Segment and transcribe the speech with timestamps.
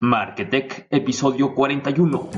[0.00, 2.30] Marketech, episodio 41.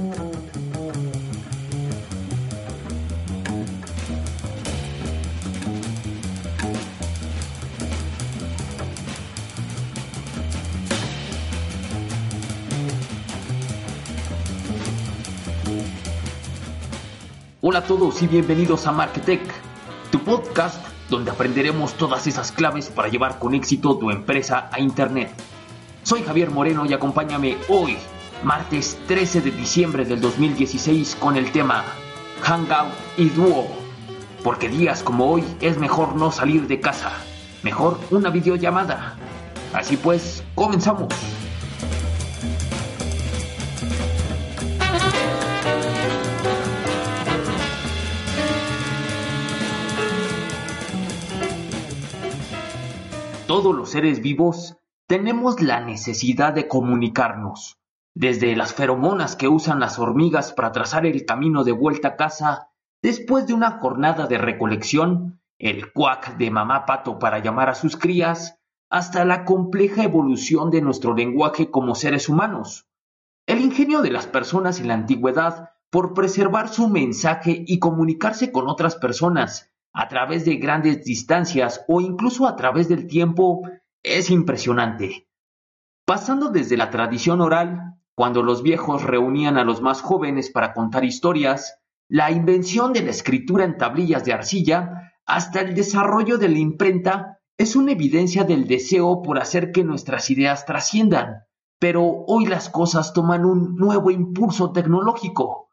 [17.61, 19.43] Hola a todos y bienvenidos a Marketech,
[20.11, 25.31] tu podcast donde aprenderemos todas esas claves para llevar con éxito tu empresa a Internet.
[26.03, 27.97] Soy Javier Moreno y acompáñame hoy,
[28.43, 31.85] martes 13 de diciembre del 2016, con el tema
[32.41, 33.69] Hangout y Duo.
[34.43, 37.13] Porque días como hoy es mejor no salir de casa,
[37.63, 39.17] mejor una videollamada.
[39.75, 41.09] Así pues, comenzamos.
[53.47, 54.80] Todos los seres vivos
[55.11, 57.81] tenemos la necesidad de comunicarnos,
[58.15, 62.69] desde las feromonas que usan las hormigas para trazar el camino de vuelta a casa
[63.03, 67.97] después de una jornada de recolección, el cuac de mamá pato para llamar a sus
[67.97, 72.87] crías, hasta la compleja evolución de nuestro lenguaje como seres humanos.
[73.49, 78.69] El ingenio de las personas en la antigüedad por preservar su mensaje y comunicarse con
[78.69, 83.63] otras personas a través de grandes distancias o incluso a través del tiempo
[84.03, 85.29] es impresionante.
[86.07, 91.05] Pasando desde la tradición oral, cuando los viejos reunían a los más jóvenes para contar
[91.05, 96.59] historias, la invención de la escritura en tablillas de arcilla, hasta el desarrollo de la
[96.59, 101.45] imprenta, es una evidencia del deseo por hacer que nuestras ideas trasciendan.
[101.79, 105.71] Pero hoy las cosas toman un nuevo impulso tecnológico.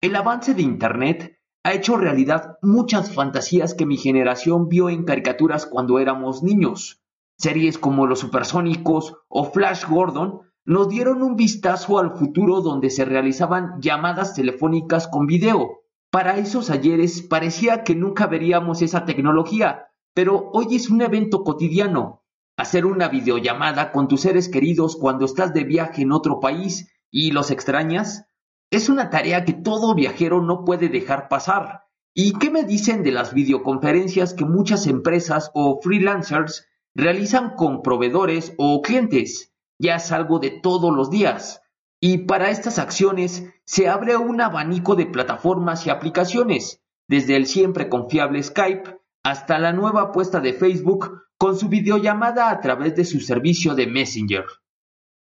[0.00, 5.66] El avance de Internet ha hecho realidad muchas fantasías que mi generación vio en caricaturas
[5.66, 7.02] cuando éramos niños.
[7.38, 13.04] Series como Los Supersónicos o Flash Gordon nos dieron un vistazo al futuro donde se
[13.04, 15.82] realizaban llamadas telefónicas con video.
[16.10, 22.24] Para esos ayeres parecía que nunca veríamos esa tecnología, pero hoy es un evento cotidiano.
[22.56, 27.30] Hacer una videollamada con tus seres queridos cuando estás de viaje en otro país y
[27.30, 28.26] los extrañas
[28.70, 31.84] es una tarea que todo viajero no puede dejar pasar.
[32.14, 36.66] ¿Y qué me dicen de las videoconferencias que muchas empresas o freelancers
[36.98, 39.54] realizan con proveedores o clientes.
[39.78, 41.62] Ya es algo de todos los días.
[42.00, 47.88] Y para estas acciones se abre un abanico de plataformas y aplicaciones, desde el siempre
[47.88, 53.20] confiable Skype hasta la nueva apuesta de Facebook con su videollamada a través de su
[53.20, 54.44] servicio de Messenger.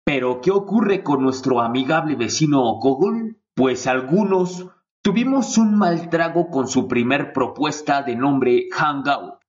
[0.04, 3.36] Pero, ¿qué ocurre con nuestro amigable vecino Google?
[3.54, 4.66] Pues algunos
[5.02, 9.41] tuvimos un mal trago con su primer propuesta de nombre Hangout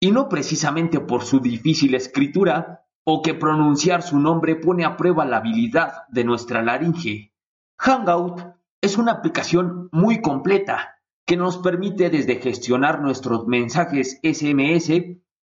[0.00, 5.24] y no precisamente por su difícil escritura o que pronunciar su nombre pone a prueba
[5.24, 7.32] la habilidad de nuestra laringe.
[7.78, 8.42] Hangout
[8.80, 14.90] es una aplicación muy completa que nos permite desde gestionar nuestros mensajes SMS,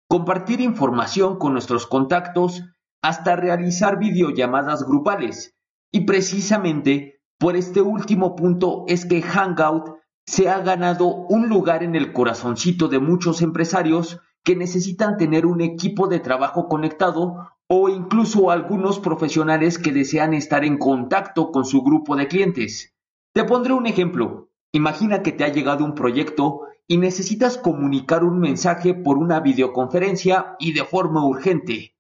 [0.08, 2.64] compartir información con nuestros contactos,
[3.02, 5.56] hasta realizar videollamadas grupales.
[5.92, 9.96] Y precisamente por este último punto es que Hangout
[10.26, 15.62] se ha ganado un lugar en el corazoncito de muchos empresarios que necesitan tener un
[15.62, 21.84] equipo de trabajo conectado o incluso algunos profesionales que desean estar en contacto con su
[21.84, 22.94] grupo de clientes.
[23.34, 24.50] Te pondré un ejemplo.
[24.74, 30.56] Imagina que te ha llegado un proyecto y necesitas comunicar un mensaje por una videoconferencia
[30.60, 31.96] y de forma urgente,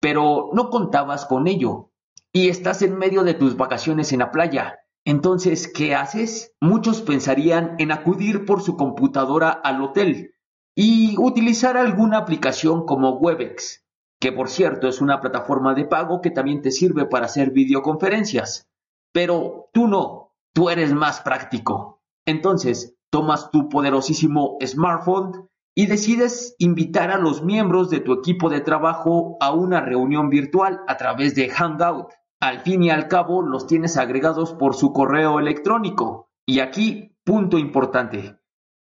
[0.00, 1.90] pero no contabas con ello
[2.32, 4.80] y estás en medio de tus vacaciones en la playa.
[5.06, 6.54] Entonces, ¿qué haces?
[6.60, 10.34] Muchos pensarían en acudir por su computadora al hotel,
[10.78, 13.82] y utilizar alguna aplicación como Webex,
[14.20, 18.68] que por cierto es una plataforma de pago que también te sirve para hacer videoconferencias.
[19.12, 22.02] Pero tú no, tú eres más práctico.
[22.26, 28.60] Entonces, tomas tu poderosísimo smartphone y decides invitar a los miembros de tu equipo de
[28.60, 32.12] trabajo a una reunión virtual a través de Hangout.
[32.38, 36.28] Al fin y al cabo los tienes agregados por su correo electrónico.
[36.44, 38.35] Y aquí, punto importante.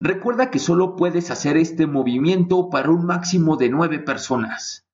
[0.03, 4.87] Recuerda que solo puedes hacer este movimiento para un máximo de nueve personas.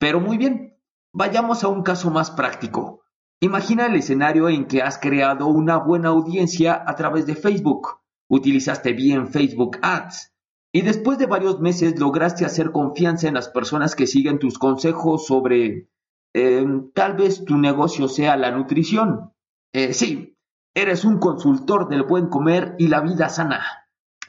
[0.00, 0.76] Pero muy bien,
[1.14, 3.04] vayamos a un caso más práctico.
[3.40, 8.00] Imagina el escenario en que has creado una buena audiencia a través de Facebook.
[8.28, 10.34] Utilizaste bien Facebook Ads.
[10.72, 15.26] Y después de varios meses lograste hacer confianza en las personas que siguen tus consejos
[15.26, 15.88] sobre
[16.34, 19.32] eh, tal vez tu negocio sea la nutrición.
[19.72, 20.36] Eh, sí,
[20.74, 23.79] eres un consultor del buen comer y la vida sana.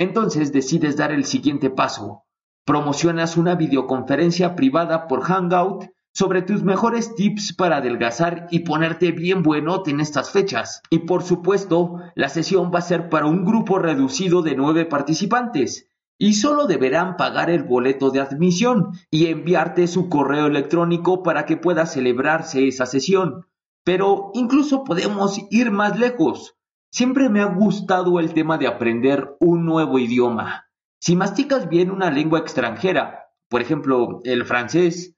[0.01, 2.23] Entonces decides dar el siguiente paso.
[2.65, 9.43] Promocionas una videoconferencia privada por Hangout sobre tus mejores tips para adelgazar y ponerte bien
[9.43, 10.81] buenote en estas fechas.
[10.89, 15.87] Y por supuesto, la sesión va a ser para un grupo reducido de nueve participantes
[16.17, 21.57] y solo deberán pagar el boleto de admisión y enviarte su correo electrónico para que
[21.57, 23.45] pueda celebrarse esa sesión.
[23.83, 26.55] Pero incluso podemos ir más lejos.
[26.93, 30.67] Siempre me ha gustado el tema de aprender un nuevo idioma.
[30.99, 35.15] Si masticas bien una lengua extranjera, por ejemplo el francés,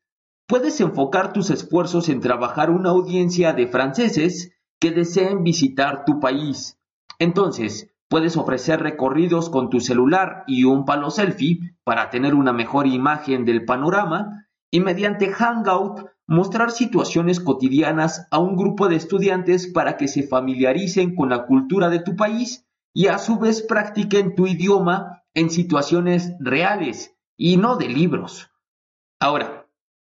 [0.48, 6.78] puedes enfocar tus esfuerzos en trabajar una audiencia de franceses que deseen visitar tu país.
[7.18, 12.86] Entonces, puedes ofrecer recorridos con tu celular y un palo selfie para tener una mejor
[12.86, 19.98] imagen del panorama y mediante Hangout mostrar situaciones cotidianas a un grupo de estudiantes para
[19.98, 24.48] que se familiaricen con la cultura de tu país y a su vez practiquen tu
[24.48, 28.50] idioma en situaciones reales y no de libros.
[29.20, 29.64] Ahora,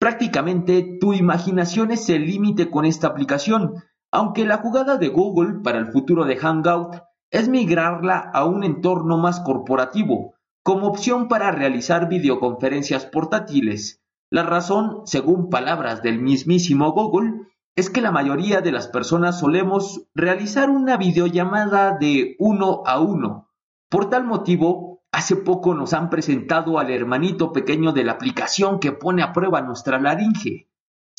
[0.02, 5.78] Prácticamente tu imaginación es el límite con esta aplicación, aunque la jugada de Google para
[5.78, 6.96] el futuro de Hangout
[7.30, 14.01] es migrarla a un entorno más corporativo, como opción para realizar videoconferencias portátiles.
[14.32, 17.42] La razón, según palabras del mismísimo Google,
[17.76, 23.50] es que la mayoría de las personas solemos realizar una videollamada de uno a uno.
[23.88, 28.92] Por tal motivo, Hace poco nos han presentado al hermanito pequeño de la aplicación que
[28.92, 30.70] pone a prueba nuestra laringe.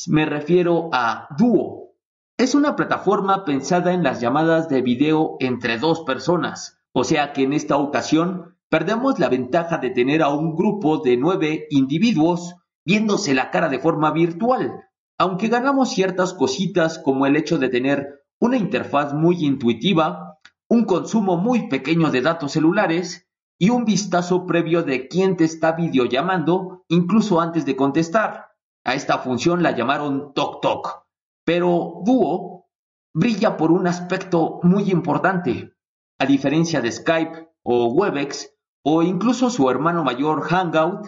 [0.08, 1.94] Me refiero a Duo.
[2.36, 7.44] Es una plataforma pensada en las llamadas de video entre dos personas, o sea que
[7.44, 13.34] en esta ocasión perdemos la ventaja de tener a un grupo de nueve individuos viéndose
[13.34, 14.84] la cara de forma virtual,
[15.18, 20.38] aunque ganamos ciertas cositas como el hecho de tener una interfaz muy intuitiva,
[20.68, 23.28] un consumo muy pequeño de datos celulares
[23.58, 28.48] y un vistazo previo de quién te está videollamando incluso antes de contestar.
[28.84, 31.04] A esta función la llamaron Tok Tok.
[31.44, 32.66] Pero Duo
[33.14, 35.72] brilla por un aspecto muy importante.
[36.18, 38.50] A diferencia de Skype o Webex
[38.84, 41.06] o incluso su hermano mayor Hangout,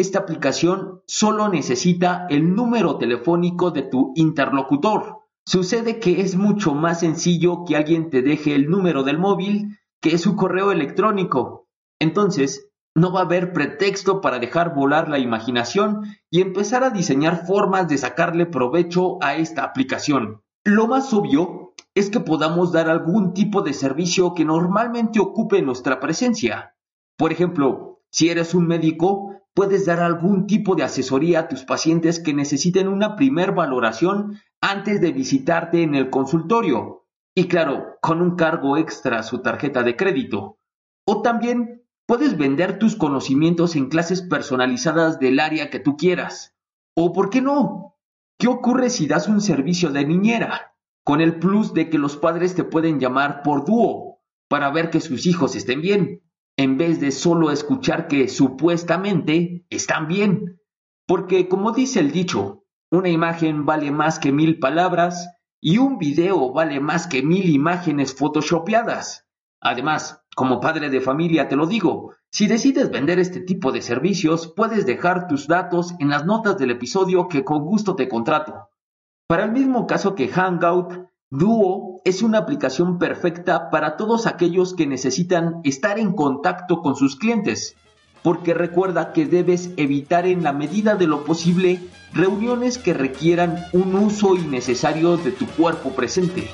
[0.00, 5.18] esta aplicación solo necesita el número telefónico de tu interlocutor.
[5.46, 10.18] Sucede que es mucho más sencillo que alguien te deje el número del móvil que
[10.18, 11.68] su correo electrónico
[11.98, 17.46] entonces, no va a haber pretexto para dejar volar la imaginación y empezar a diseñar
[17.46, 20.42] formas de sacarle provecho a esta aplicación.
[20.64, 26.00] Lo más obvio es que podamos dar algún tipo de servicio que normalmente ocupe nuestra
[26.00, 26.74] presencia.
[27.16, 32.20] Por ejemplo, si eres un médico, puedes dar algún tipo de asesoría a tus pacientes
[32.20, 37.08] que necesiten una primer valoración antes de visitarte en el consultorio.
[37.34, 40.60] Y claro, con un cargo extra a su tarjeta de crédito.
[41.04, 46.56] O también Puedes vender tus conocimientos en clases personalizadas del área que tú quieras.
[46.94, 47.98] O, ¿por qué no?
[48.38, 50.74] ¿Qué ocurre si das un servicio de niñera?
[51.04, 55.02] Con el plus de que los padres te pueden llamar por dúo para ver que
[55.02, 56.22] sus hijos estén bien,
[56.58, 60.60] en vez de solo escuchar que supuestamente están bien.
[61.06, 66.52] Porque, como dice el dicho, una imagen vale más que mil palabras y un video
[66.52, 69.24] vale más que mil imágenes photoshopeadas.
[69.60, 74.52] Además, como padre de familia te lo digo, si decides vender este tipo de servicios,
[74.56, 78.68] puedes dejar tus datos en las notas del episodio que con gusto te contrato.
[79.28, 84.86] Para el mismo caso que Hangout, Duo es una aplicación perfecta para todos aquellos que
[84.86, 87.76] necesitan estar en contacto con sus clientes,
[88.22, 91.82] porque recuerda que debes evitar en la medida de lo posible
[92.14, 96.48] reuniones que requieran un uso innecesario de tu cuerpo presente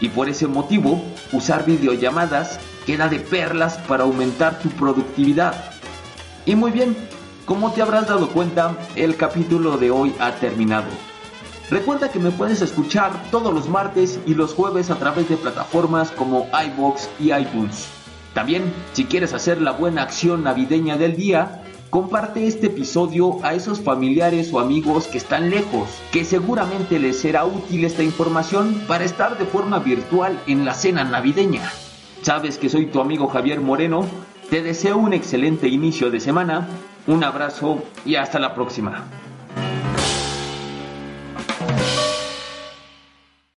[0.00, 1.02] y por ese motivo
[1.32, 5.52] usar videollamadas queda de perlas para aumentar tu productividad.
[6.46, 6.96] Y muy bien,
[7.44, 11.11] como te habrás dado cuenta, el capítulo de hoy ha terminado.
[11.72, 16.10] Recuerda que me puedes escuchar todos los martes y los jueves a través de plataformas
[16.10, 17.86] como iBox y iTunes.
[18.34, 23.82] También, si quieres hacer la buena acción navideña del día, Comparte este episodio a esos
[23.82, 29.36] familiares o amigos que están lejos, que seguramente les será útil esta información para estar
[29.36, 31.70] de forma virtual en la cena navideña.
[32.22, 34.06] Sabes que soy tu amigo Javier Moreno,
[34.48, 36.66] te deseo un excelente inicio de semana,
[37.06, 39.04] un abrazo y hasta la próxima.